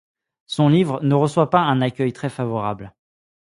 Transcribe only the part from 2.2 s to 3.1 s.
favorable.